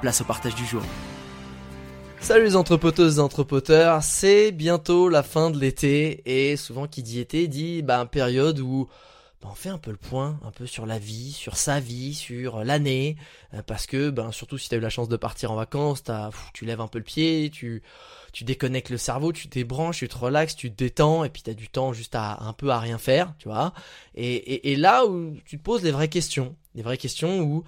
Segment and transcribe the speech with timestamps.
[0.00, 0.82] place au partage du jour.
[2.20, 7.20] Salut les entrepoteuses et entrepoteurs, c'est bientôt la fin de l'été et souvent qui dit
[7.20, 8.88] été dit bah, période où
[9.40, 12.12] bah, on fait un peu le point, un peu sur la vie, sur sa vie,
[12.14, 13.16] sur l'année,
[13.54, 16.02] euh, parce que ben surtout si tu as eu la chance de partir en vacances,
[16.08, 17.82] as, tu lèves un peu le pied, tu
[18.32, 21.50] tu déconnectes le cerveau, tu débranches, tu te relaxes, tu te détends, et puis tu
[21.50, 23.72] as du temps juste à un peu à rien faire, tu vois.
[24.14, 27.64] Et, et, et là où tu te poses les vraies questions, les vraies questions où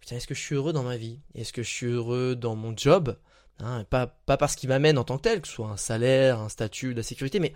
[0.00, 1.20] putain, est-ce que je suis heureux dans ma vie?
[1.34, 3.16] Est-ce que je suis heureux dans mon job?
[3.58, 6.40] Hein, pas, pas parce qu'il m'amène en tant que tel, que ce soit un salaire,
[6.40, 7.52] un statut, de la sécurité, mais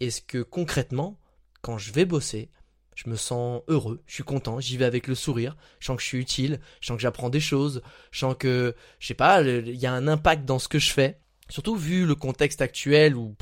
[0.00, 1.18] est-ce que concrètement,
[1.62, 2.50] quand je vais bosser,
[2.94, 6.02] je me sens heureux, je suis content, j'y vais avec le sourire, je sens que
[6.02, 9.42] je suis utile, je sens que j'apprends des choses, je sens que, je sais pas,
[9.42, 11.20] il y a un impact dans ce que je fais?
[11.50, 13.34] Surtout vu le contexte actuel où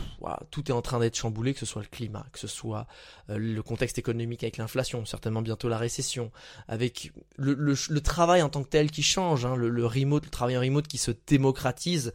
[0.51, 2.87] tout est en train d'être chamboulé, que ce soit le climat, que ce soit
[3.31, 6.31] euh, le contexte économique avec l'inflation, certainement bientôt la récession,
[6.69, 10.87] avec le, travail en tant que tel qui change, hein, le, le travail en remote
[10.87, 12.13] qui se démocratise,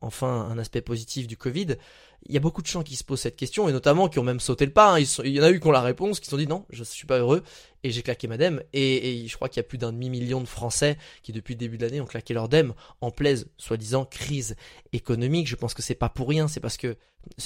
[0.00, 1.76] enfin un aspect positif du Covid,
[2.26, 4.22] il y a beaucoup de gens qui se posent cette question et notamment qui ont
[4.22, 4.94] même sauté le pas.
[4.94, 5.00] Hein.
[5.24, 6.82] il y en a eu qui ont la réponse, qui se sont dit non, je
[6.84, 7.42] suis pas heureux
[7.82, 8.62] et j'ai claqué ma dème.
[8.72, 11.76] Et, je crois qu'il y a plus d'un demi-million de Français qui depuis le début
[11.76, 14.56] de l'année ont claqué leur dème en plaise, soi-disant crise
[14.92, 15.48] économique.
[15.48, 16.96] Je pense que c'est pas pour rien, c'est parce que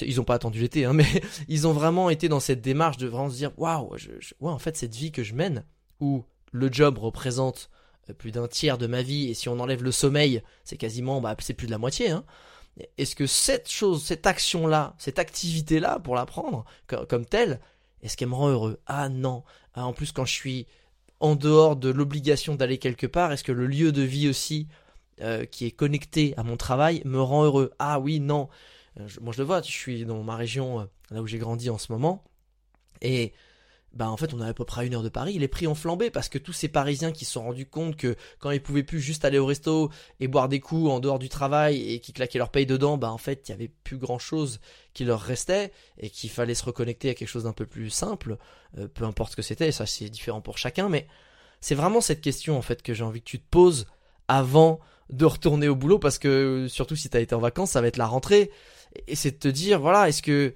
[0.03, 1.07] ils ont pas attendu l'été, hein, mais
[1.49, 4.77] ils ont vraiment été dans cette démarche de vraiment se dire waouh, ouais, en fait
[4.77, 5.65] cette vie que je mène
[6.01, 7.71] où le job représente
[8.15, 11.37] plus d'un tiers de ma vie et si on enlève le sommeil, c'est quasiment bah
[11.39, 12.11] c'est plus de la moitié.
[12.11, 12.25] Hein
[12.97, 17.61] est-ce que cette chose, cette action-là, cette activité-là, pour l'apprendre comme, telle,
[18.03, 18.81] est-ce qu'elle me rend heureux?
[18.87, 19.45] Ah non.
[19.75, 20.67] Ah, en plus, quand je suis
[21.21, 24.69] en dehors de l'obligation d'aller quelque part, est-ce que le lieu de vie aussi,
[25.21, 27.73] euh, qui est connecté à mon travail, me rend heureux?
[27.79, 28.49] Ah oui, non.
[29.01, 31.71] Euh, moi, je le vois, je suis dans ma région, euh, là où j'ai grandi
[31.71, 32.25] en ce moment,
[33.01, 33.33] et
[33.95, 35.75] bah en fait on est à peu près une heure de Paris, les prix ont
[35.75, 38.83] flambé parce que tous ces Parisiens qui se sont rendus compte que quand ils pouvaient
[38.83, 39.91] plus juste aller au resto
[40.21, 43.11] et boire des coups en dehors du travail et qui claquaient leur paye dedans, bah
[43.11, 44.61] en fait il y avait plus grand chose
[44.93, 48.37] qui leur restait et qu'il fallait se reconnecter à quelque chose d'un peu plus simple,
[48.77, 51.07] euh, peu importe ce que c'était, ça c'est différent pour chacun, mais
[51.61, 53.87] c'est vraiment cette question en fait que j'ai envie que tu te poses
[54.29, 57.81] avant de retourner au boulot parce que surtout si tu as été en vacances, ça
[57.81, 58.51] va être la rentrée.
[59.07, 60.55] Et c'est de te dire voilà est-ce que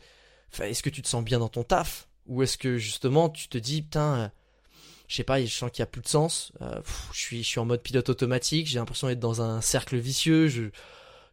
[0.60, 2.09] est-ce que tu te sens bien dans ton taf?
[2.27, 4.28] Ou est-ce que justement tu te dis, putain, euh,
[5.09, 6.81] je sais pas, je sens qu'il y a plus de sens, euh,
[7.12, 10.49] je, suis, je suis en mode pilote automatique, j'ai l'impression d'être dans un cercle vicieux,
[10.49, 10.71] je,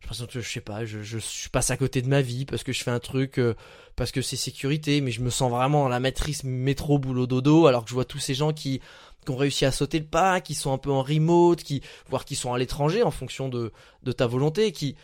[0.02, 2.72] l'impression que je sais pas, je, je, passe à côté de ma vie parce que
[2.72, 3.56] je fais un truc, euh,
[3.96, 7.84] parce que c'est sécurité, mais je me sens vraiment la matrice métro boulot dodo, alors
[7.84, 8.82] que je vois tous ces gens qui,
[9.26, 12.26] qui ont réussi à sauter le pas, qui sont un peu en remote, qui, voire
[12.26, 13.72] qui sont à l'étranger en fonction de,
[14.04, 14.96] de ta volonté, qui,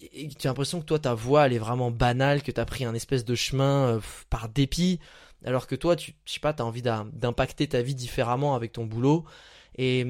[0.00, 2.84] tu as l'impression que toi ta voix elle est vraiment banale, que tu as pris
[2.84, 4.98] un espèce de chemin euh, par dépit,
[5.44, 8.86] alors que toi tu sais pas, tu as envie d'impacter ta vie différemment avec ton
[8.86, 9.24] boulot.
[9.76, 10.06] Et,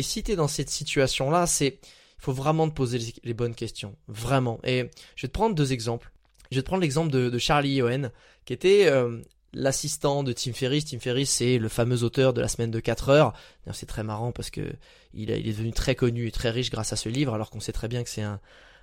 [0.00, 1.78] si tu es dans cette situation là, c'est
[2.18, 4.58] il faut vraiment te poser les, bonnes questions, vraiment.
[4.64, 6.10] Et je vais te prendre deux exemples.
[6.50, 8.10] Je vais te prendre l'exemple de, Charlie Owen,
[8.46, 9.20] qui était euh,
[9.52, 10.86] l'assistant de Tim Ferriss.
[10.86, 13.32] Tim Ferriss, c'est le fameux auteur de la semaine de 4 heures.
[13.72, 14.72] C'est très marrant parce que
[15.12, 17.72] il, est devenu très connu et très riche grâce à ce livre, alors qu'on sait
[17.72, 18.40] très bien que c'est un,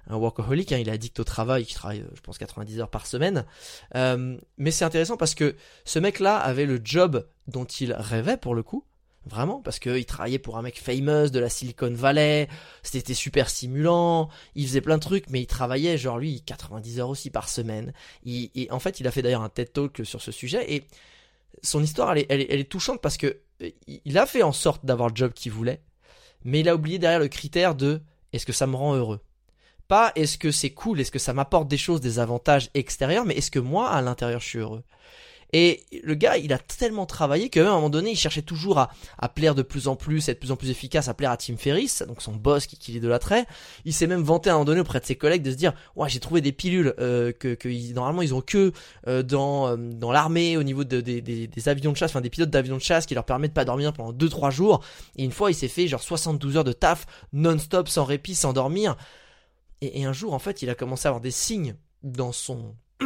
[0.07, 3.05] un workaholic, hein, il est addict au travail, il travaille, je pense, 90 heures par
[3.05, 3.45] semaine.
[3.95, 5.55] Euh, mais c'est intéressant parce que
[5.85, 8.85] ce mec-là avait le job dont il rêvait pour le coup,
[9.25, 12.49] vraiment, parce qu'il travaillait pour un mec famous de la Silicon Valley,
[12.81, 17.09] c'était super stimulant, il faisait plein de trucs, mais il travaillait, genre lui, 90 heures
[17.09, 17.93] aussi par semaine.
[18.25, 20.83] et en fait, il a fait d'ailleurs un TED Talk sur ce sujet, et
[21.61, 24.43] son histoire, elle est, elle est, elle est touchante parce que euh, il a fait
[24.43, 25.81] en sorte d'avoir le job qu'il voulait,
[26.43, 28.01] mais il a oublié derrière le critère de
[28.33, 29.21] est-ce que ça me rend heureux?
[29.87, 33.35] Pas est-ce que c'est cool, est-ce que ça m'apporte des choses, des avantages extérieurs, mais
[33.35, 34.83] est-ce que moi, à l'intérieur, je suis heureux?
[35.53, 38.89] Et le gars, il a tellement travaillé qu'à un moment donné, il cherchait toujours à,
[39.19, 41.37] à, plaire de plus en plus, être de plus en plus efficace, à plaire à
[41.37, 43.45] Tim Ferriss, donc son boss qui, qui l'attrait.
[43.85, 45.73] Il s'est même vanté à un moment donné auprès de ses collègues de se dire,
[45.95, 47.55] ouais, j'ai trouvé des pilules euh, que,
[47.93, 48.71] normalement ils ont que
[49.07, 52.31] euh, dans euh, dans l'armée au niveau de, des, des avions de chasse, enfin des
[52.31, 54.83] pilotes d'avions de chasse qui leur permettent de pas dormir pendant 2-3 jours.
[55.17, 58.53] Et une fois, il s'est fait genre 72 heures de taf non-stop, sans répit, sans
[58.53, 58.97] dormir.
[59.83, 62.75] Et, un jour, en fait, il a commencé à avoir des signes dans son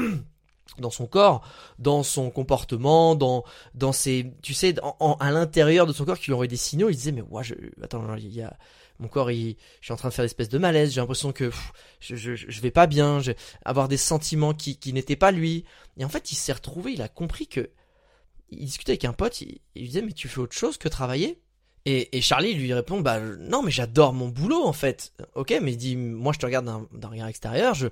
[0.79, 1.47] dans son corps,
[1.79, 3.43] dans son comportement, dans
[3.73, 4.75] dans ses, tu sais,
[5.19, 6.89] à l'intérieur de son corps qui lui envoyait des signaux.
[6.89, 8.55] Il disait mais ouais, je, attends, il y a
[8.99, 10.93] mon corps, il, je suis en train de faire une espèce de malaise.
[10.93, 11.51] J'ai l'impression que
[11.99, 13.31] je, je, je vais pas bien, je,
[13.65, 15.65] avoir des sentiments qui qui n'étaient pas lui.
[15.97, 17.71] Et en fait, il s'est retrouvé, il a compris que
[18.49, 20.89] il discutait avec un pote, il, il lui disait mais tu fais autre chose que
[20.89, 21.41] travailler?
[21.89, 25.13] Et, Charlie lui répond bah non mais j'adore mon boulot en fait.
[25.35, 27.87] Ok mais il dit moi je te regarde d'un regard extérieur, je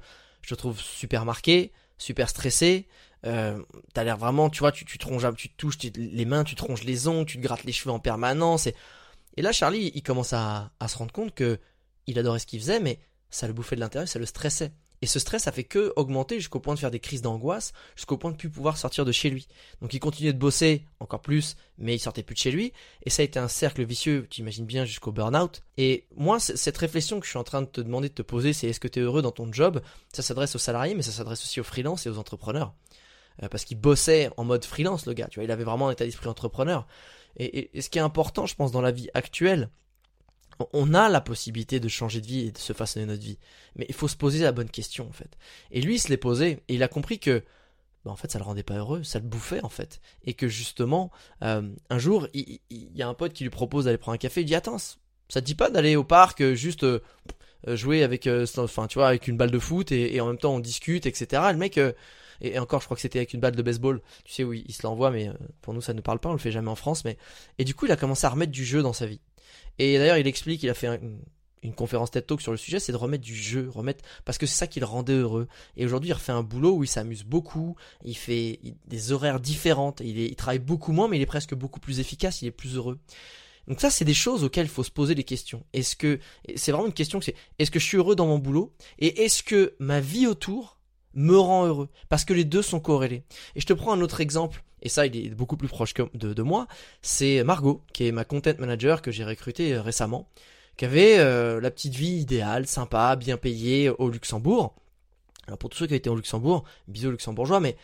[0.48, 2.88] te trouve super marqué, super stressé.
[3.26, 3.64] Euh,
[3.94, 6.64] t'as l'air vraiment, tu vois, tu, tu te ronges, tu touches les mains, tu te
[6.64, 8.68] ronges les ongles, tu te grattes les cheveux en permanence.
[8.68, 11.60] Et, là, Charlie, il commence à, à se rendre compte que
[12.08, 13.00] il adorait ce qu'il faisait, mais
[13.32, 14.72] ça le bouffait de l'intérieur, ça le stressait.
[15.06, 18.18] Et ce stress a fait que augmenter jusqu'au point de faire des crises d'angoisse, jusqu'au
[18.18, 19.48] point de plus pouvoir sortir de chez lui.
[19.80, 22.74] Donc il continuait de bosser encore plus, mais il sortait plus de chez lui.
[23.04, 25.62] Et ça a été un cercle vicieux, tu imagines bien, jusqu'au burn-out.
[25.78, 28.52] Et moi, cette réflexion que je suis en train de te demander de te poser,
[28.52, 29.80] c'est est-ce que tu es heureux dans ton job?
[30.12, 32.74] Ça s'adresse aux salariés, mais ça s'adresse aussi aux freelances et aux entrepreneurs.
[33.44, 35.28] Euh, parce qu'il bossait en mode freelance, le gars.
[35.28, 36.88] Tu vois, il avait vraiment un état d'esprit entrepreneur.
[37.38, 39.70] et ce qui est important, je pense, dans la vie actuelle,
[40.74, 43.38] on a la possibilité de changer de vie et de se façonner notre vie.
[43.76, 45.38] Mais il faut se poser la bonne question, en fait.
[45.72, 47.44] Et lui, il se l'est posé, et il a compris que,
[48.06, 50.02] bah, en fait, ça le rendait pas heureux, ça le bouffait, en fait.
[50.24, 51.12] Et que, justement,
[51.44, 54.42] euh, un jour, il, y a un pote qui lui propose d'aller prendre un café,
[54.42, 57.02] il dit, attends, ça te dit pas d'aller au parc, euh, juste euh,
[57.68, 60.60] jouer avec, enfin, tu vois, avec une balle de foot, et, en même temps, on
[60.60, 61.42] discute, etc.
[61.52, 61.80] le mec,
[62.42, 64.64] et, encore, je crois que c'était avec une balle de baseball, tu sais, où il,
[64.68, 65.32] il se l'envoie, mais
[65.62, 67.18] pour nous, ça ne parle pas, on le fait jamais en France, mais,
[67.58, 69.20] et du coup, il a commencé à remettre du jeu dans sa vie.
[69.80, 71.00] Et d'ailleurs, il explique, il a fait
[71.64, 74.46] une conférence TED Talk sur le sujet, c'est de remettre du jeu, remettre parce que
[74.46, 75.48] c'est ça qui le rendait heureux.
[75.78, 80.02] Et aujourd'hui, il refait un boulot où il s'amuse beaucoup, il fait des horaires différentes,
[80.02, 82.76] il, il travaille beaucoup moins, mais il est presque beaucoup plus efficace, il est plus
[82.76, 83.00] heureux.
[83.68, 85.66] Donc ça, c'est des choses auxquelles il faut se poser des questions.
[85.74, 86.20] Est-ce que
[86.56, 88.74] c'est vraiment une question que c'est est-ce que je suis heureux dans mon boulot?
[89.00, 90.80] Et est-ce que ma vie autour
[91.14, 91.90] me rend heureux?
[92.10, 93.24] Parce que les deux sont corrélés.
[93.56, 96.42] Et je te prends un autre exemple et ça il est beaucoup plus proche de,
[96.44, 96.68] moi,
[97.02, 100.30] c'est Margot, qui est ma content manager que j'ai recruté euh, récemment,
[100.78, 104.76] qui avait euh, la petite vie idéale, sympa, bien payée au Luxembourg.
[105.48, 107.78] Alors pour tous ceux qui été au Luxembourg, bisous luxembourgeois, mais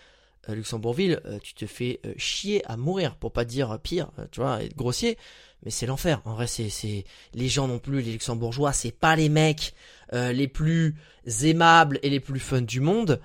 [0.47, 4.75] euh, Luxembourgville, tu te fais chier à mourir, pour pas dire pire, tu vois, être
[4.75, 5.17] grossier,
[5.65, 6.21] mais c'est l'enfer.
[6.25, 9.73] En vrai, c'est c'est les gens non plus, les Luxembourgeois, c'est pas les mecs
[10.13, 10.95] les plus
[11.43, 13.21] aimables et les plus fun du monde.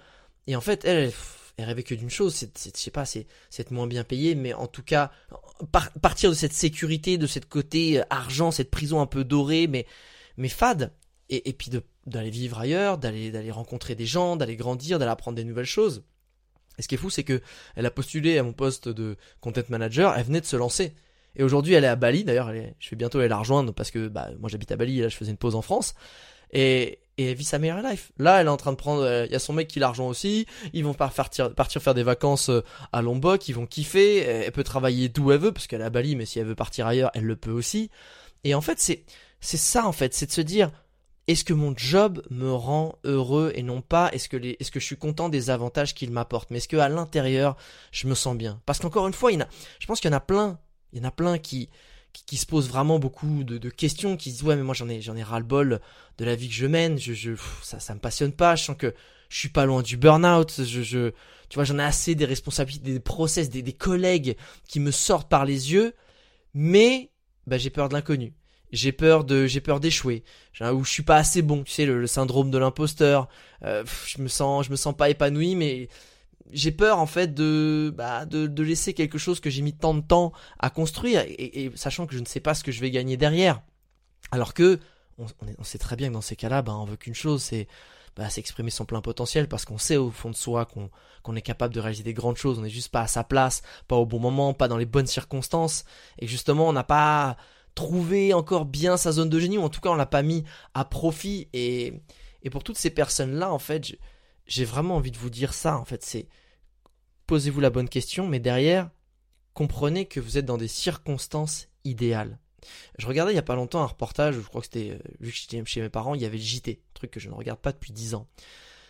[0.47, 1.13] Et en fait, elle,
[1.57, 3.27] elle rêvait que d'une chose, c'est, je sais pas, c'est,
[3.59, 5.11] être moins bien payé, mais en tout cas,
[6.03, 9.87] partir de cette sécurité, de cette côté euh, argent, cette prison un peu dorée, mais,
[10.37, 10.93] mais fade,
[11.31, 11.71] et, et puis
[12.07, 16.05] d'aller vivre ailleurs, d'aller, d'aller rencontrer des gens, d'aller grandir, d'aller apprendre des nouvelles choses.
[16.79, 17.41] Et ce qui est fou, c'est que
[17.75, 20.95] elle a postulé à mon poste de content manager, elle venait de se lancer.
[21.37, 22.25] Et aujourd'hui, elle est à Bali.
[22.25, 25.03] D'ailleurs, je vais bientôt aller la rejoindre parce que bah, moi j'habite à Bali et
[25.03, 25.95] là je faisais une pause en France.
[26.53, 28.13] Et, et elle vit sa meilleure life.
[28.19, 30.07] Là, elle est en train de prendre, il euh, y a son mec qui l'argent
[30.07, 34.65] aussi, ils vont partir, faire des vacances euh, à Lombok, ils vont kiffer, elle peut
[34.65, 37.11] travailler d'où elle veut, parce qu'elle est à Bali, mais si elle veut partir ailleurs,
[37.15, 37.91] elle le peut aussi.
[38.45, 39.05] Et en fait, c'est,
[39.41, 40.71] c'est ça, en fait, c'est de se dire,
[41.27, 44.85] est-ce que mon job me rend heureux et non pas est-ce que est-ce que je
[44.85, 47.57] suis content des avantages qu'il m'apporte, mais est-ce que à l'intérieur,
[47.91, 48.61] je me sens bien?
[48.65, 49.49] Parce qu'encore une fois, il y en a,
[49.81, 50.59] je pense qu'il y en a plein,
[50.93, 51.69] il y en a plein qui,
[52.25, 54.89] qui, se posent vraiment beaucoup de, de, questions, qui se disent ouais mais moi j'en
[54.89, 55.81] ai j'en ai ras le bol
[56.19, 57.33] de la vie que je mène, je, je
[57.63, 58.95] ça ça me passionne pas, je sens que
[59.29, 61.11] je suis pas loin du burn-out, je, je
[61.49, 64.37] tu vois j'en ai assez des responsabilités, des process, des, des collègues
[64.69, 65.95] qui me sortent par les yeux,
[66.55, 67.11] mais
[67.47, 68.33] bah j'ai peur de l'inconnu.
[68.73, 70.25] J'ai peur de, j'ai peur d'échouer,
[70.61, 73.29] ou je suis pas assez bon, tu sais le, syndrome de l'imposteur.
[73.63, 75.89] Euh, je me sens, je me sens pas épanoui, mais
[76.53, 80.01] j'ai peur en fait de, bah, de, laisser quelque chose que j'ai mis tant de
[80.01, 83.17] temps à construire et, sachant que je ne sais pas ce que je vais gagner
[83.17, 83.63] derrière.
[84.31, 84.81] Alors que
[85.19, 87.69] on, sait très bien que dans ces cas-là, bah, on veut qu'une chose, c'est
[88.17, 91.75] bah, s'exprimer son plein potentiel parce qu'on sait au fond de soi qu'on est capable
[91.75, 92.59] de réaliser des grandes choses.
[92.59, 95.07] On n'est juste pas à sa place, pas au bon moment, pas dans les bonnes
[95.07, 95.85] circonstances
[96.19, 97.37] et justement on n'a pas
[97.75, 100.45] trouvé encore bien sa zone de génie ou en tout cas on l'a pas mis
[100.73, 102.01] à profit et
[102.43, 103.99] et pour toutes ces personnes là en fait
[104.47, 106.29] j'ai vraiment envie de vous dire ça, en fait, c'est
[107.27, 108.91] posez-vous la bonne question, mais derrière,
[109.55, 112.39] comprenez que vous êtes dans des circonstances idéales.
[112.99, 115.31] Je regardais il y a pas longtemps un reportage, je crois que c'était, euh, vu
[115.31, 117.61] que j'étais chez mes parents, il y avait le JT, truc que je ne regarde
[117.61, 118.27] pas depuis 10 ans.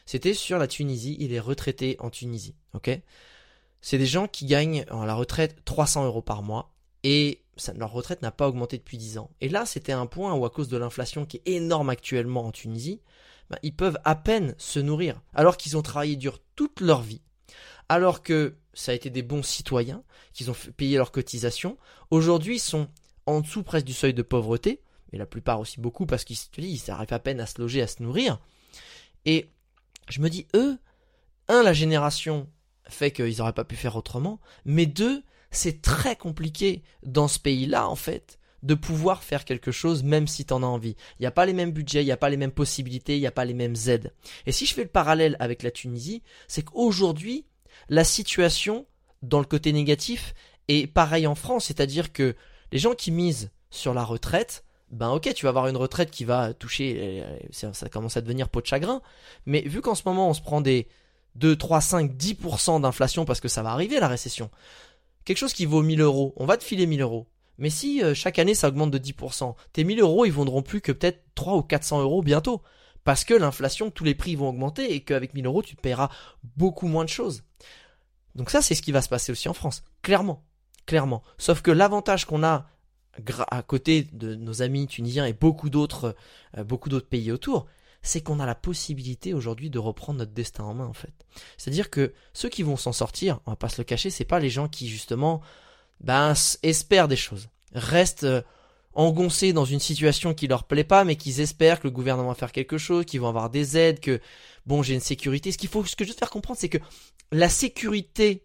[0.07, 2.91] C'était sur la Tunisie, il est retraité en Tunisie, ok?
[3.81, 7.43] C'est des gens qui gagnent à la retraite 300 euros par mois et
[7.75, 9.31] leur retraite n'a pas augmenté depuis 10 ans.
[9.41, 12.53] Et là, c'était un point où à cause de l'inflation qui est énorme actuellement en
[12.53, 13.01] Tunisie,
[13.51, 17.23] bah, ils peuvent à peine se nourrir, alors qu'ils ont travaillé dur toute leur vie,
[17.89, 21.79] alors que ça a été des bons citoyens, qu'ils ont payé leurs cotisations,
[22.11, 22.89] aujourd'hui ils sont
[23.27, 26.91] en dessous presque du seuil de pauvreté, et la plupart aussi beaucoup parce qu'ils ils
[26.91, 28.41] arrivent à peine à se loger, à se nourrir.
[29.25, 29.51] Et
[30.09, 30.79] je me dis, eux,
[31.49, 32.49] un, la génération
[32.89, 37.89] fait qu'ils n'auraient pas pu faire autrement, mais deux, c'est très compliqué dans ce pays-là,
[37.89, 40.97] en fait, de pouvoir faire quelque chose même si tu en as envie.
[41.19, 43.21] Il n'y a pas les mêmes budgets, il n'y a pas les mêmes possibilités, il
[43.21, 44.13] n'y a pas les mêmes aides.
[44.47, 47.47] Et si je fais le parallèle avec la Tunisie, c'est qu'aujourd'hui,
[47.89, 48.87] la situation,
[49.23, 50.35] dans le côté négatif,
[50.69, 52.35] est pareille en France, c'est-à-dire que
[52.73, 56.25] les gens qui misent sur la retraite, ben ok, tu vas avoir une retraite qui
[56.25, 59.03] va toucher, euh, ça commence à devenir peau de chagrin,
[59.45, 60.89] mais vu qu'en ce moment on se prend des
[61.37, 64.51] 2, 3, 5, 10% d'inflation parce que ça va arriver la récession,
[65.25, 67.27] quelque chose qui vaut 1000 euros, on va te filer 1000 euros.
[67.59, 70.81] Mais si euh, chaque année ça augmente de 10%, tes 1000 euros ils vendront plus
[70.81, 72.63] que peut-être 3 ou 400 euros bientôt.
[73.05, 76.11] Parce que l'inflation, tous les prix vont augmenter et qu'avec 1000 euros tu paieras
[76.57, 77.45] beaucoup moins de choses.
[78.35, 80.45] Donc ça c'est ce qui va se passer aussi en France, clairement.
[80.87, 81.23] Clairement.
[81.39, 82.69] Sauf que l'avantage qu'on a
[83.51, 86.15] à côté de nos amis tunisiens et beaucoup d'autres
[86.59, 87.67] euh, beaucoup d'autres pays autour,
[88.03, 91.27] c'est qu'on a la possibilité aujourd'hui de reprendre notre destin en main en fait.
[91.57, 94.39] C'est-à-dire que ceux qui vont s'en sortir, on va pas se le cacher, c'est pas
[94.39, 95.41] les gens qui justement
[96.01, 98.43] ben espèrent des choses, restent euh,
[98.95, 102.35] engoncés dans une situation qui leur plaît pas mais qu'ils espèrent que le gouvernement va
[102.35, 104.21] faire quelque chose, qu'ils vont avoir des aides, que
[104.67, 105.53] bon, j'ai une sécurité.
[105.53, 106.79] Ce qu'il faut ce que je veux faire comprendre c'est que
[107.33, 108.45] la sécurité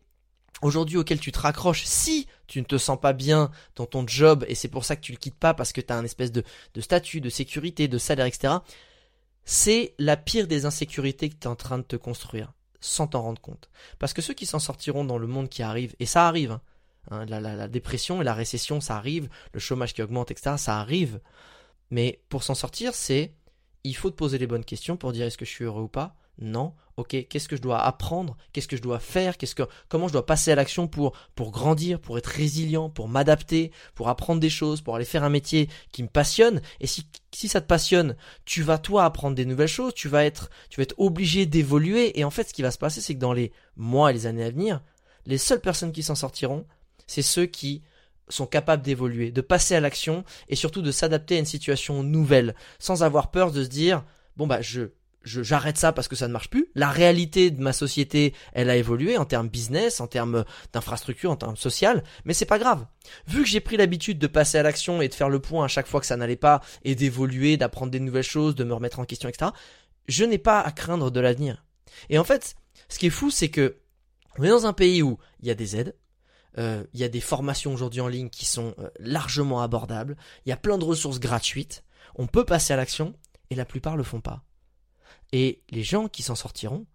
[0.61, 4.45] aujourd'hui auquel tu te raccroches si tu ne te sens pas bien dans ton job
[4.47, 6.31] et c'est pour ça que tu le quittes pas parce que tu as un espèce
[6.31, 6.43] de,
[6.73, 8.59] de statut, de sécurité, de salaire, etc
[9.45, 13.21] c'est la pire des insécurités que tu es en train de te construire, sans t'en
[13.21, 13.69] rendre compte.
[13.99, 16.61] Parce que ceux qui s'en sortiront dans le monde qui arrive, et ça arrive, hein,
[17.09, 21.19] hein, la, dépression et la récession, ça arrive, le chômage qui augmente, etc., ça arrive.
[21.89, 23.33] Mais pour s'en sortir, c'est,
[23.83, 25.87] il faut te poser les bonnes questions pour dire est-ce que je suis heureux ou
[25.87, 26.73] pas, non.
[26.97, 28.37] Ok, qu'est-ce que je dois apprendre?
[28.51, 29.37] Qu'est-ce que je dois faire?
[29.37, 33.07] Qu'est-ce que comment je dois passer à l'action pour pour grandir, pour être résilient, pour
[33.07, 36.61] m'adapter, pour apprendre des choses, pour aller faire un métier qui me passionne?
[36.79, 38.15] Et si si ça te passionne,
[38.45, 42.19] tu vas toi apprendre des nouvelles choses, tu vas être tu vas être obligé d'évoluer
[42.19, 44.25] et en fait ce qui va se passer c'est que dans les mois et les
[44.25, 44.81] années à venir,
[45.25, 46.65] les seules personnes qui s'en sortiront,
[47.07, 47.81] c'est ceux qui
[48.29, 52.55] sont capables d'évoluer, de passer à l'action et surtout de s'adapter à une situation nouvelle
[52.79, 54.03] sans avoir peur de se dire
[54.37, 54.91] bon bah je
[55.23, 56.67] j'arrête ça parce que ça ne marche plus.
[56.75, 61.35] La réalité de ma société, elle a évolué en termes business, en termes d'infrastructure, en
[61.35, 62.85] termes social, mais c'est pas grave.
[63.27, 65.67] Vu que j'ai pris l'habitude de passer à l'action et de faire le point à
[65.67, 68.99] chaque fois que ça n'allait pas et d'évoluer, d'apprendre des nouvelles choses, de me remettre
[68.99, 69.51] en question, etc.,
[70.07, 71.63] je n'ai pas à craindre de l'avenir.
[72.09, 72.55] Et en fait,
[72.89, 73.77] ce qui est fou, c'est que
[74.37, 75.95] on est dans un pays où il y a des aides,
[76.57, 80.49] euh, il y a des formations aujourd'hui en ligne qui sont euh, largement abordables, il
[80.49, 81.83] y a plein de ressources gratuites,
[82.15, 83.13] on peut passer à l'action,
[83.49, 84.43] et la plupart le font pas.
[85.31, 86.85] Et les gens qui s'en sortiront,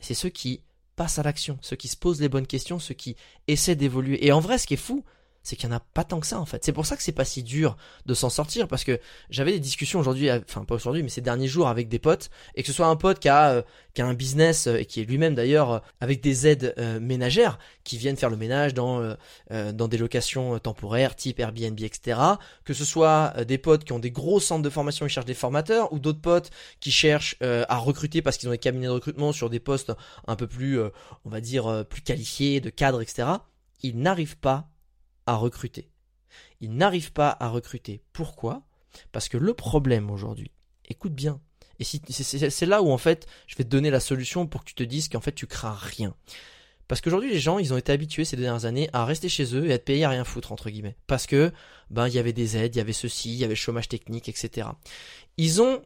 [0.00, 0.62] c'est ceux qui
[0.96, 3.16] passent à l'action, ceux qui se posent les bonnes questions, ceux qui
[3.48, 4.24] essaient d'évoluer.
[4.24, 5.04] Et en vrai, ce qui est fou,
[5.44, 6.64] c'est qu'il n'y en a pas tant que ça en fait.
[6.64, 8.98] C'est pour ça que c'est pas si dur de s'en sortir parce que
[9.30, 12.62] j'avais des discussions aujourd'hui, enfin pas aujourd'hui, mais ces derniers jours avec des potes et
[12.62, 15.02] que ce soit un pote qui a, euh, qui a un business euh, et qui
[15.02, 19.14] est lui-même d'ailleurs euh, avec des aides ménagères qui viennent faire le ménage dans
[19.50, 22.18] dans des locations temporaires type Airbnb etc.
[22.64, 25.34] Que ce soit des potes qui ont des gros centres de formation et cherchent des
[25.34, 29.32] formateurs ou d'autres potes qui cherchent à recruter parce qu'ils ont des cabinets de recrutement
[29.32, 29.92] sur des postes
[30.26, 33.28] un peu plus, on va dire, plus qualifiés, de cadres etc.
[33.82, 34.68] Ils n'arrivent pas
[35.32, 35.90] recruter.
[36.60, 38.02] Ils n'arrivent pas à recruter.
[38.12, 38.62] Pourquoi?
[39.12, 40.52] Parce que le problème aujourd'hui,
[40.88, 41.40] écoute bien,
[41.78, 44.68] et si, c'est là où en fait je vais te donner la solution pour que
[44.68, 46.14] tu te dises qu'en fait tu crains rien.
[46.86, 49.66] Parce qu'aujourd'hui les gens ils ont été habitués ces dernières années à rester chez eux
[49.66, 50.96] et à être payés à rien foutre entre guillemets.
[51.06, 51.52] Parce que
[51.90, 53.88] ben il y avait des aides, il y avait ceci, il y avait le chômage
[53.88, 54.68] technique, etc.
[55.36, 55.82] Ils ont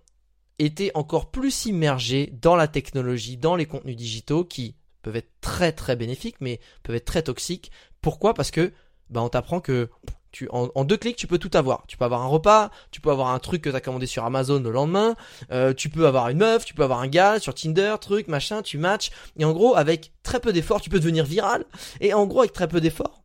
[0.58, 5.72] été encore plus immergés dans la technologie, dans les contenus digitaux qui peuvent être très
[5.72, 7.70] très bénéfiques mais peuvent être très toxiques.
[8.02, 8.34] Pourquoi?
[8.34, 8.72] Parce que
[9.10, 9.88] bah on t'apprend que
[10.30, 11.84] tu, en, deux clics, tu peux tout avoir.
[11.86, 14.24] Tu peux avoir un repas, tu peux avoir un truc que tu as commandé sur
[14.24, 15.16] Amazon le lendemain,
[15.50, 18.62] euh, tu peux avoir une meuf, tu peux avoir un gars sur Tinder, truc, machin,
[18.62, 19.10] tu matches.
[19.38, 21.64] Et en gros, avec très peu d'efforts, tu peux devenir viral.
[22.00, 23.22] Et en gros, avec très peu d'efforts,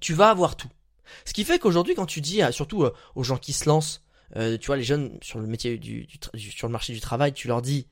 [0.00, 0.70] tu vas avoir tout.
[1.26, 4.02] Ce qui fait qu'aujourd'hui, quand tu dis, surtout euh, aux gens qui se lancent,
[4.36, 7.46] euh, tu vois, les jeunes sur le métier du, sur le marché du travail, tu
[7.46, 7.86] leur dis,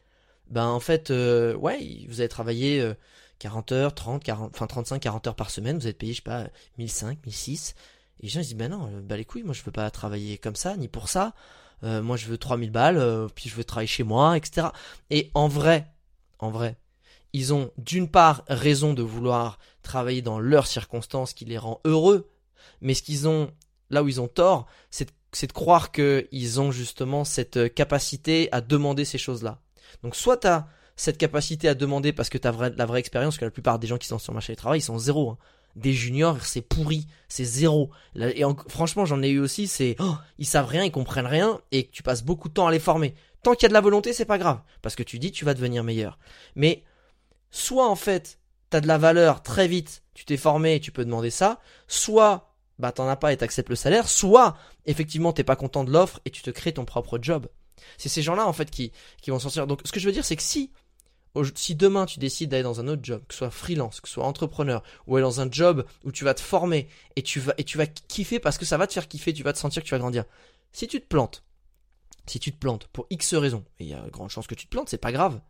[0.48, 2.94] ben en fait, ouais, vous avez travaillé
[3.40, 6.22] 40 heures, 30, 40, enfin 35, 40 heures par semaine, vous êtes payé, je sais
[6.22, 6.46] pas,
[6.78, 7.74] 1005, 1006.
[8.20, 9.90] Et les gens ils disent, ben non, euh, bah les couilles, moi je veux pas
[9.90, 11.34] travailler comme ça, ni pour ça.
[11.82, 14.68] Euh, moi je veux 3000 balles, euh, puis je veux travailler chez moi, etc.
[15.08, 15.90] Et en vrai,
[16.38, 16.76] en vrai,
[17.32, 22.30] ils ont d'une part raison de vouloir travailler dans leurs circonstances qui les rend heureux,
[22.82, 23.50] mais ce qu'ils ont,
[23.88, 25.06] là où ils ont tort, c'est
[25.46, 29.58] de, croire qu'ils ont justement cette capacité à demander ces choses-là.
[30.02, 30.68] Donc soit tu as
[31.00, 33.86] cette capacité à demander parce que tu as la vraie expérience, que la plupart des
[33.86, 35.30] gens qui sont sur le marché du travail, ils sont zéro.
[35.30, 35.38] Hein.
[35.74, 37.90] Des juniors, c'est pourri, c'est zéro.
[38.16, 41.88] Et franchement, j'en ai eu aussi, c'est oh, ils savent rien, ils comprennent rien, et
[41.88, 43.14] tu passes beaucoup de temps à les former.
[43.42, 45.46] Tant qu'il y a de la volonté, c'est pas grave, parce que tu dis tu
[45.46, 46.18] vas devenir meilleur.
[46.54, 46.84] Mais
[47.50, 48.38] soit en fait,
[48.68, 52.92] t'as de la valeur très vite, tu t'es formé, tu peux demander ça, soit bah
[52.92, 54.54] t'en as pas et t'acceptes le salaire, soit
[54.84, 57.46] effectivement t'es pas content de l'offre et tu te crées ton propre job.
[57.96, 58.92] C'est ces gens-là en fait qui,
[59.22, 59.66] qui vont sortir.
[59.66, 60.72] Donc ce que je veux dire c'est que si
[61.54, 64.14] si demain tu décides d'aller dans un autre job, que ce soit freelance, que ce
[64.14, 67.54] soit entrepreneur, ou aller dans un job où tu vas te former et tu vas
[67.58, 69.82] et tu vas kiffer parce que ça va te faire kiffer, tu vas te sentir
[69.82, 70.24] que tu vas grandir.
[70.72, 71.44] Si tu te plantes,
[72.26, 74.66] si tu te plantes pour X raisons, et il y a grande chance que tu
[74.66, 75.40] te plantes, c'est pas grave,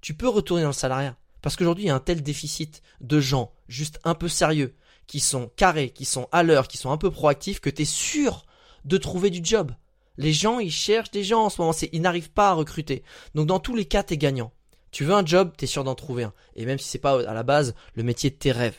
[0.00, 1.16] tu peux retourner dans le salariat.
[1.42, 5.20] Parce qu'aujourd'hui, il y a un tel déficit de gens juste un peu sérieux, qui
[5.20, 8.44] sont carrés, qui sont à l'heure, qui sont un peu proactifs, que tu es sûr
[8.84, 9.72] de trouver du job.
[10.18, 13.02] Les gens, ils cherchent des gens en ce moment, ils n'arrivent pas à recruter.
[13.34, 14.52] Donc dans tous les cas, tu es gagnant.
[14.90, 16.32] Tu veux un job, tu es sûr d'en trouver un.
[16.56, 18.76] Et même si c'est pas à la base le métier de tes rêves.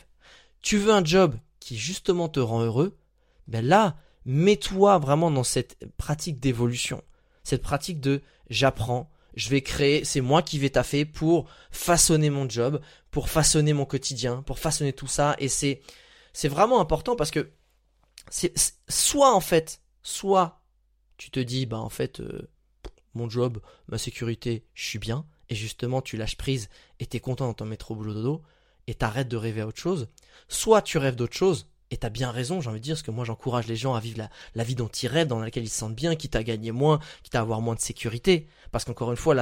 [0.60, 2.96] Tu veux un job qui justement te rend heureux,
[3.48, 7.02] ben là, mets-toi vraiment dans cette pratique d'évolution
[7.42, 12.48] cette pratique de j'apprends, je vais créer, c'est moi qui vais taffer pour façonner mon
[12.48, 15.36] job, pour façonner mon quotidien, pour façonner tout ça.
[15.38, 15.80] Et c'est,
[16.32, 17.50] c'est vraiment important parce que
[18.30, 18.52] c'est,
[18.88, 20.62] soit en fait, soit
[21.16, 22.50] tu te dis, bah en fait, euh,
[23.14, 27.46] mon job, ma sécurité, je suis bien, et justement tu lâches prise et t'es content
[27.46, 28.42] dans ton métro boulot dodo,
[28.86, 30.08] et t'arrêtes de rêver à autre chose.
[30.48, 33.10] Soit tu rêves d'autre chose, et t'as bien raison, j'ai envie de dire, parce que
[33.10, 35.78] moi j'encourage les gens à vivre la, vie dont ils rêvent, dans laquelle ils se
[35.78, 38.46] sentent bien, quitte à gagner moins, quitte à avoir moins de sécurité.
[38.70, 39.34] Parce qu'encore une fois,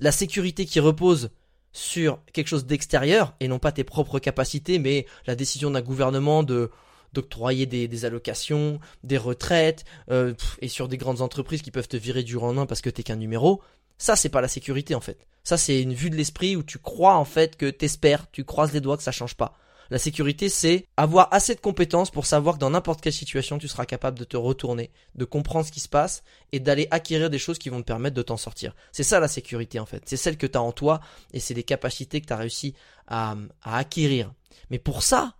[0.00, 1.30] la, sécurité qui repose
[1.72, 6.42] sur quelque chose d'extérieur, et non pas tes propres capacités, mais la décision d'un gouvernement
[6.42, 6.70] de
[7.12, 12.22] d'octroyer des, allocations, des retraites, euh, et sur des grandes entreprises qui peuvent te virer
[12.22, 13.60] du lendemain parce que t'es qu'un numéro,
[13.98, 15.26] ça c'est pas la sécurité en fait.
[15.44, 18.72] Ça c'est une vue de l'esprit où tu crois en fait que t'espères, tu croises
[18.72, 19.54] les doigts que ça change pas.
[19.90, 23.68] La sécurité, c'est avoir assez de compétences pour savoir que dans n'importe quelle situation, tu
[23.68, 27.38] seras capable de te retourner, de comprendre ce qui se passe et d'aller acquérir des
[27.38, 28.74] choses qui vont te permettre de t'en sortir.
[28.90, 30.02] C'est ça la sécurité en fait.
[30.06, 31.00] C'est celle que tu as en toi
[31.34, 32.74] et c'est des capacités que tu as réussi
[33.06, 34.32] à, à acquérir.
[34.70, 35.34] Mais pour ça,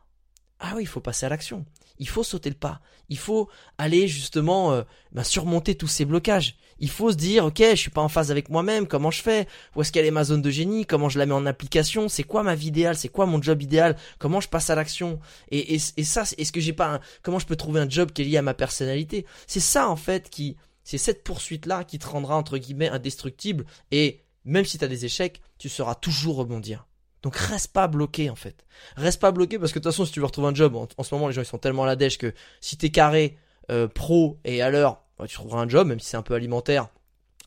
[0.61, 1.65] ah oui, il faut passer à l'action
[2.03, 2.81] il faut sauter le pas.
[3.09, 6.57] Il faut aller justement euh, bah, surmonter tous ces blocages.
[6.83, 8.89] Il faut se dire, ok, je suis pas en phase avec moi-même.
[8.89, 9.47] Comment je fais?
[9.77, 10.85] Où est-ce qu'elle est ma zone de génie?
[10.85, 12.09] Comment je la mets en application?
[12.09, 12.97] C'est quoi ma vie idéale?
[12.97, 13.97] C'est quoi mon job idéal?
[14.19, 15.21] Comment je passe à l'action?
[15.53, 18.25] Et, et, ça, est-ce que j'ai pas Comment je peux trouver un job qui est
[18.25, 19.25] lié à ma personnalité?
[19.47, 23.65] C'est ça en fait qui, c'est cette poursuite là qui te rendra entre guillemets indestructible.
[23.93, 26.89] Et même si tu as des échecs, tu sauras toujours rebondir.
[27.23, 28.67] Donc reste pas bloqué en fait.
[28.97, 31.03] Reste pas bloqué parce que de toute façon si tu veux retrouver un job, en,
[31.05, 33.39] ce moment les gens ils sont tellement à la dèche que si t'es carré,
[33.71, 36.89] euh, pro et à l'heure, tu trouveras un job, même si c'est un peu alimentaire,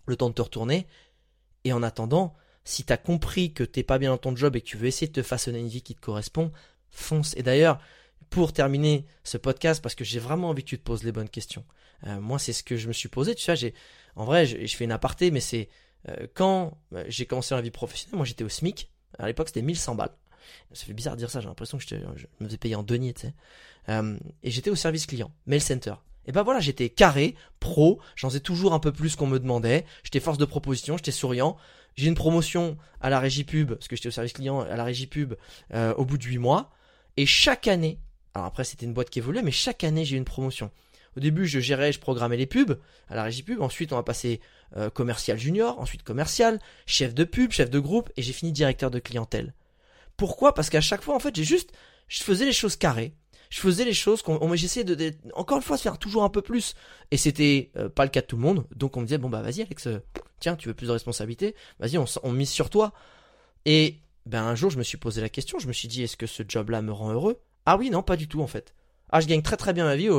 [0.05, 0.87] le temps de te retourner.
[1.63, 4.65] Et en attendant, si t'as compris que t'es pas bien dans ton job et que
[4.65, 6.51] tu veux essayer de te façonner une vie qui te correspond,
[6.89, 7.35] fonce.
[7.37, 7.79] Et d'ailleurs,
[8.29, 11.29] pour terminer ce podcast, parce que j'ai vraiment envie que tu te poses les bonnes
[11.29, 11.63] questions.
[12.05, 13.35] Euh, moi, c'est ce que je me suis posé.
[13.35, 13.73] Tu sais, j'ai,
[14.15, 15.69] en vrai, je, fais une aparté, mais c'est
[16.09, 18.91] euh, quand j'ai commencé la vie professionnelle, moi j'étais au SMIC.
[19.17, 20.15] À l'époque, c'était 1100 balles.
[20.73, 21.95] Ça fait bizarre de dire ça, j'ai l'impression que je,
[22.39, 22.85] me faisais payer en.
[23.89, 25.95] Euh, et j'étais au service client, mail center.
[26.27, 29.85] Et ben voilà, j'étais carré, pro, j'en faisais toujours un peu plus qu'on me demandait,
[30.03, 31.57] j'étais force de proposition, j'étais souriant.
[31.95, 34.83] J'ai une promotion à la régie pub, parce que j'étais au service client à la
[34.83, 35.35] régie pub
[35.73, 36.71] euh, au bout de 8 mois.
[37.15, 37.99] Et chaque année,
[38.33, 40.71] alors après c'était une boîte qui évoluait, mais chaque année j'ai une promotion.
[41.17, 43.61] Au début, je gérais, je programmais les pubs à la régie pub.
[43.61, 44.41] Ensuite, on va passer
[44.75, 48.91] euh, commercial junior, ensuite commercial, chef de pub, chef de groupe, et j'ai fini directeur
[48.91, 49.53] de clientèle.
[50.17, 50.53] Pourquoi?
[50.53, 51.71] Parce qu'à chaque fois, en fait, j'ai juste,
[52.07, 53.13] je faisais les choses carrées.
[53.49, 56.41] Je faisais les choses qu'on, j'essayais de, encore une fois, de faire toujours un peu
[56.41, 56.75] plus.
[57.11, 58.65] Et c'était euh, pas le cas de tout le monde.
[58.75, 59.99] Donc on me disait, bon bah vas-y Alex, euh,
[60.39, 62.93] tiens, tu veux plus de responsabilité Vas-y, on, mise sur toi.
[63.65, 65.59] Et ben un jour, je me suis posé la question.
[65.59, 67.39] Je me suis dit, est-ce que ce job-là me rend heureux?
[67.65, 68.73] Ah oui, non, pas du tout en fait.
[69.11, 70.09] Ah, je gagne très très bien ma vie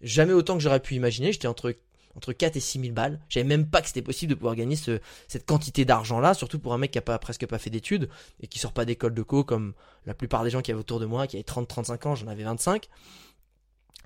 [0.00, 1.32] jamais autant que j'aurais pu imaginer.
[1.32, 1.74] J'étais entre
[2.16, 3.20] entre 4 et 6 000 balles.
[3.28, 6.58] J'avais même pas que c'était possible de pouvoir gagner ce, cette quantité d'argent là, surtout
[6.58, 8.08] pour un mec qui a pas, presque pas fait d'études
[8.40, 9.74] et qui sort pas d'école de co comme
[10.06, 12.44] la plupart des gens qui avaient autour de moi, qui avaient 30-35 ans, j'en avais
[12.44, 12.88] 25.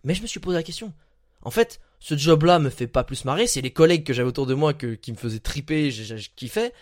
[0.05, 0.93] Mais je me suis posé la question.
[1.43, 4.29] En fait, ce job là me fait pas plus marrer, c'est les collègues que j'avais
[4.29, 6.73] autour de moi que, qui me faisaient triper, je, kiffais.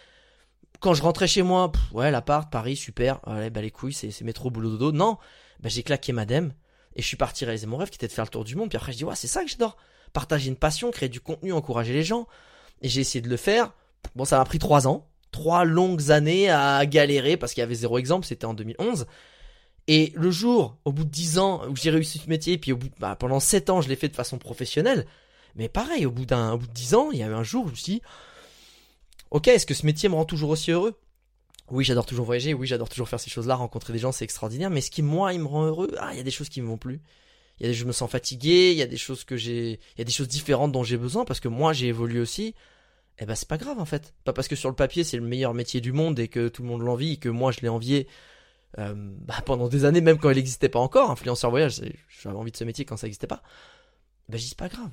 [0.81, 4.51] Quand je rentrais chez moi, ouais, l'appart, Paris, super, ouais, bah les couilles, c'est métro,
[4.51, 4.91] boulot, dodo.
[4.91, 5.19] Non,
[5.61, 6.53] bah j'ai claqué madame
[6.97, 8.69] et je suis parti réaliser mon rêve qui était de faire le tour du monde.
[8.69, 9.77] Puis après, je dis, ouais, c'est ça que j'adore.
[10.13, 12.27] Partager une passion, créer du contenu, encourager les gens.
[12.83, 13.73] Et j'ai essayé de le faire.
[14.17, 15.09] Bon, ça m'a pris trois ans.
[15.31, 19.07] trois longues années à galérer parce qu'il y avait zéro exemple, c'était en 2011.
[19.89, 22.77] Et le jour, au bout de 10 ans, où j'ai réussi ce métier, puis au
[22.77, 25.07] bout bah, pendant 7 ans, je l'ai fait de façon professionnelle.
[25.57, 27.67] Mais pareil, au bout d'un, bout de 10 ans, il y a eu un jour,
[27.67, 28.03] je me suis dit,
[29.31, 30.95] ok, est-ce que ce métier me rend toujours aussi heureux?
[31.71, 34.71] Oui, j'adore toujours voyager, oui, j'adore toujours faire ces choses-là, rencontrer des gens, c'est extraordinaire.
[34.71, 36.61] Mais ce qui, moi, il me rend heureux, ah, il y a des choses qui
[36.61, 37.01] me vont plus.
[37.59, 39.73] Il y a des, je me sens fatigué, il y a des choses que j'ai,
[39.73, 42.55] il y a des choses différentes dont j'ai besoin parce que moi, j'ai évolué aussi.
[43.19, 44.15] Eh ben, c'est pas grave, en fait.
[44.25, 46.63] Pas parce que sur le papier, c'est le meilleur métier du monde et que tout
[46.63, 48.09] le monde l'envie et que moi, je l'ai envié
[48.79, 52.53] euh, bah, pendant des années, même quand il n'existait pas encore, influenceur voyage, j'avais envie
[52.53, 53.43] de ce métier quand ça n'existait pas.
[54.29, 54.91] Ben, c'est pas grave.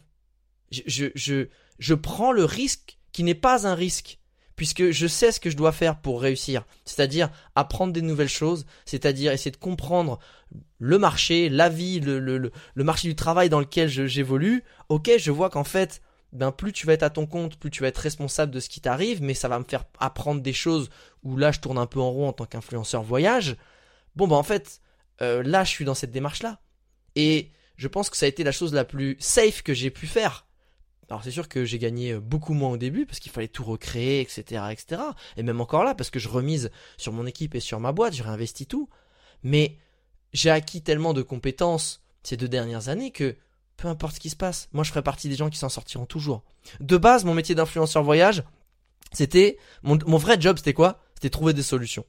[0.71, 1.47] Je, je, je,
[1.79, 4.18] je prends le risque qui n'est pas un risque,
[4.59, 6.65] puisque je sais ce que je dois faire pour réussir.
[6.83, 10.19] C'est-à-dire apprendre des nouvelles choses, c'est-à-dire essayer de comprendre
[10.79, 14.65] le marché, la vie, le, marché du travail dans lequel j'évolue.
[14.89, 16.01] Ok, je vois qu'en fait,
[16.33, 18.67] ben plus tu vas être à ton compte, plus tu vas être responsable de ce
[18.67, 20.89] qui t'arrive, mais ça va me faire apprendre des choses
[21.23, 23.55] où là je tourne un peu en rond en tant qu'influenceur voyage.
[24.17, 24.81] Bon ben en fait,
[25.21, 26.59] euh, là je suis dans cette démarche là.
[27.15, 30.05] Et je pense que ça a été la chose la plus safe que j'ai pu
[30.05, 30.48] faire.
[31.09, 33.63] Alors c'est sûr que j'ai gagné euh, beaucoup moins au début parce qu'il fallait tout
[33.63, 35.01] recréer, etc., etc.
[35.37, 38.13] Et même encore là parce que je remise sur mon équipe et sur ma boîte,
[38.13, 38.89] j'ai réinvesti tout.
[39.43, 39.77] Mais
[40.33, 43.35] j'ai acquis tellement de compétences ces deux dernières années que
[43.77, 46.05] peu importe ce qui se passe, moi je ferai partie des gens qui s'en sortiront
[46.05, 46.43] toujours.
[46.81, 48.43] De base, mon métier d'influenceur voyage,
[49.13, 50.99] c'était mon, vrai job, c'était quoi?
[51.15, 52.05] C'était trouver des solutions.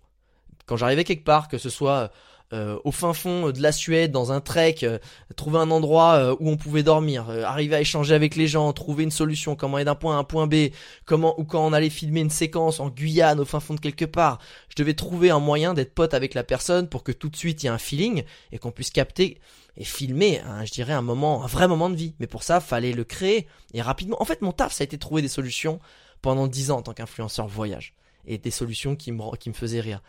[0.66, 2.12] Quand j'arrivais quelque part, que ce soit
[2.52, 4.98] euh, au fin fond de la Suède, dans un trek, euh,
[5.36, 9.04] trouver un endroit euh, où on pouvait dormir, arriver à échanger avec les gens, trouver
[9.04, 10.70] une solution, comment aller d'un point à un point B,
[11.04, 14.04] comment ou quand on allait filmer une séquence en Guyane, au fin fond de quelque
[14.04, 17.36] part, je devais trouver un moyen d'être pote avec la personne pour que tout de
[17.36, 19.38] suite il y ait un feeling et qu'on puisse capter
[19.76, 22.14] et filmer, je dirais, un moment, un vrai moment de vie.
[22.18, 24.20] Mais pour ça, fallait le créer et rapidement.
[24.20, 25.78] En fait, mon taf, ça a été trouver des solutions
[26.20, 27.94] pendant dix ans en tant qu'influenceur voyage
[28.26, 30.02] et des solutions qui me, qui me faisaient rire.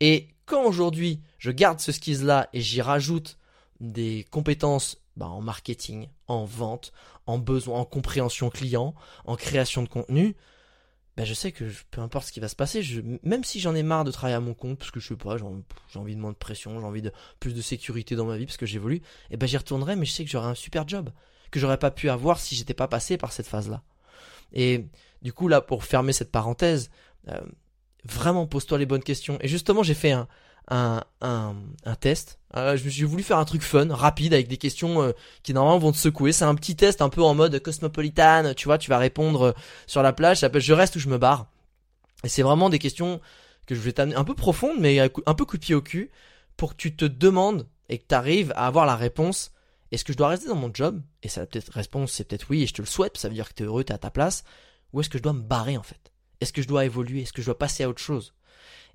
[0.00, 3.38] Et quand aujourd'hui, je garde ce skill-là et j'y rajoute
[3.80, 6.92] des compétences bah, en marketing, en vente,
[7.26, 10.36] en besoin, en compréhension client, en création de contenu,
[11.16, 13.74] ben je sais que peu importe ce qui va se passer, je, même si j'en
[13.74, 16.20] ai marre de travailler à mon compte, parce que je sais pas, j'ai envie de
[16.20, 18.96] moins de pression, j'ai envie de plus de sécurité dans ma vie, parce que j'évolue,
[18.96, 21.10] et eh ben j'y retournerai, mais je sais que j'aurai un super job,
[21.50, 23.82] que j'aurais pas pu avoir si j'étais pas passé par cette phase-là.
[24.52, 24.86] Et
[25.22, 26.90] du coup, là, pour fermer cette parenthèse,
[27.28, 27.40] euh,
[28.10, 29.38] vraiment pose-toi les bonnes questions.
[29.40, 30.28] Et justement, j'ai fait un,
[30.68, 32.38] un, un, un test.
[32.56, 35.92] Euh, j'ai voulu faire un truc fun, rapide, avec des questions euh, qui normalement vont
[35.92, 36.32] te secouer.
[36.32, 39.52] C'est un petit test un peu en mode cosmopolitan, tu vois, tu vas répondre euh,
[39.86, 41.46] sur la plage, ça s'appelle Je reste ou je me barre.
[42.24, 43.20] Et c'est vraiment des questions
[43.66, 46.10] que je vais t'amener un peu profondes, mais un peu coup de pied au cul,
[46.56, 49.52] pour que tu te demandes et que tu arrives à avoir la réponse.
[49.92, 51.02] Est-ce que je dois rester dans mon job?
[51.22, 53.48] Et ça peut-être réponse, c'est peut-être oui, et je te le souhaite, ça veut dire
[53.48, 54.44] que tu es heureux, tu à ta place.
[54.92, 56.12] Ou est-ce que je dois me barrer en fait?
[56.40, 58.34] Est-ce que je dois évoluer Est-ce que je dois passer à autre chose?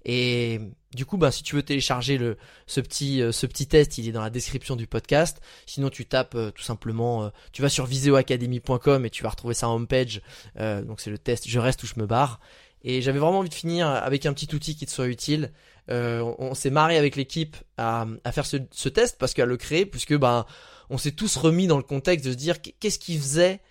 [0.03, 0.59] Et
[0.95, 4.07] du coup, bah, si tu veux télécharger le, ce, petit, euh, ce petit test, il
[4.07, 5.41] est dans la description du podcast.
[5.65, 9.53] Sinon, tu tapes euh, tout simplement, euh, tu vas sur viseoacademy.com et tu vas retrouver
[9.53, 10.21] ça en homepage.
[10.57, 12.39] donc c'est le test Je reste ou je me barre.
[12.83, 15.51] Et j'avais vraiment envie de finir avec un petit outil qui te soit utile.
[15.87, 20.47] on, s'est marré avec l'équipe à, faire ce, test parce qu'à le créer, puisque bah,
[20.89, 23.61] on s'est tous remis dans le contexte de se dire qu'est-ce qui faisait,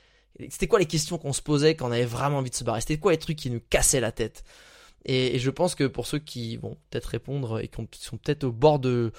[0.49, 2.81] c'était quoi les questions qu'on se posait quand on avait vraiment envie de se barrer,
[2.81, 4.45] c'était quoi les trucs qui nous cassaient la tête?
[5.05, 8.53] Et, je pense que pour ceux qui vont peut-être répondre et qui sont peut-être au
[8.53, 9.13] bord du,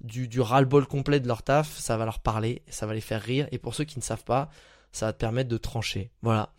[0.00, 3.46] du ras-le-bol complet de leur taf, ça va leur parler, ça va les faire rire.
[3.52, 4.50] Et pour ceux qui ne savent pas,
[4.92, 6.10] ça va te permettre de trancher.
[6.22, 6.52] Voilà.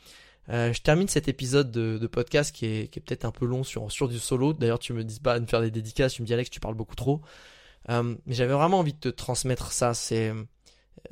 [0.50, 4.08] Euh, je termine cet épisode de, podcast qui est, qui peut-être un peu long sur,
[4.08, 4.54] du solo.
[4.54, 6.60] D'ailleurs, tu me dis pas de me faire des dédicaces, tu me dis Alex, tu
[6.60, 7.22] parles beaucoup trop.
[7.90, 9.94] Euh, mais j'avais vraiment envie de te transmettre ça.
[9.94, 10.32] C'est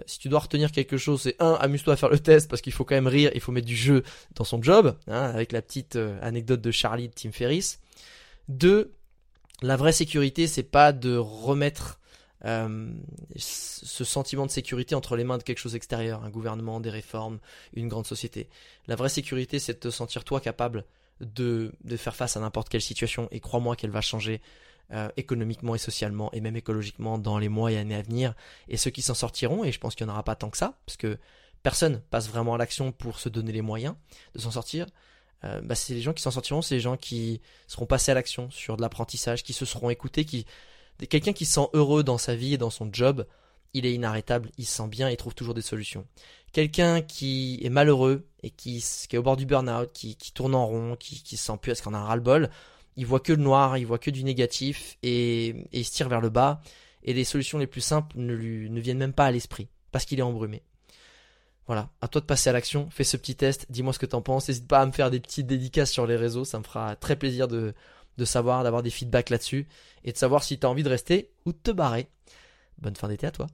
[0.05, 2.73] si tu dois retenir quelque chose, c'est un, amuse-toi à faire le test parce qu'il
[2.73, 4.03] faut quand même rire, il faut mettre du jeu
[4.35, 7.79] dans son job, hein, avec la petite euh, anecdote de Charlie de Tim Ferriss.
[8.47, 8.93] Deux,
[9.61, 11.99] la vraie sécurité, c'est pas de remettre
[12.45, 12.91] euh,
[13.37, 17.39] ce sentiment de sécurité entre les mains de quelque chose extérieur, un gouvernement, des réformes,
[17.73, 18.49] une grande société.
[18.87, 20.85] La vraie sécurité, c'est de te sentir toi capable
[21.21, 24.41] de, de faire face à n'importe quelle situation et crois-moi qu'elle va changer
[24.91, 28.35] euh, économiquement et socialement et même écologiquement dans les mois et années à venir.
[28.67, 30.57] Et ceux qui s'en sortiront, et je pense qu'il n'y en aura pas tant que
[30.57, 31.17] ça, parce que
[31.63, 33.95] personne passe vraiment à l'action pour se donner les moyens
[34.35, 34.85] de s'en sortir.
[35.43, 38.13] Euh, bah, c'est les gens qui s'en sortiront, c'est les gens qui seront passés à
[38.13, 40.45] l'action sur de l'apprentissage, qui se seront écoutés, qui
[41.09, 43.25] quelqu'un qui se sent heureux dans sa vie et dans son job,
[43.73, 46.05] il est inarrêtable, il se sent bien, il trouve toujours des solutions.
[46.53, 50.95] Quelqu'un qui est malheureux et qui, est au bord du burn-out, qui, tourne en rond,
[50.95, 52.49] qui, qui se sent plus, est-ce qu'on a un ras-le-bol,
[52.97, 56.09] il voit que le noir, il voit que du négatif et, et il se tire
[56.09, 56.61] vers le bas.
[57.03, 60.05] Et les solutions les plus simples ne lui ne viennent même pas à l'esprit parce
[60.05, 60.63] qu'il est embrumé.
[61.67, 64.21] Voilà, à toi de passer à l'action, fais ce petit test, dis-moi ce que t'en
[64.21, 66.95] penses, n'hésite pas à me faire des petites dédicaces sur les réseaux, ça me fera
[66.95, 67.73] très plaisir de,
[68.17, 69.67] de savoir, d'avoir des feedbacks là-dessus,
[70.03, 72.07] et de savoir si tu as envie de rester ou de te barrer.
[72.77, 73.47] Bonne fin d'été à toi